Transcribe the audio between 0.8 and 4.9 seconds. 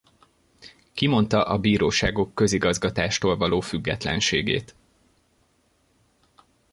Kimondta a bíróságok közigazgatástól való függetlenségét.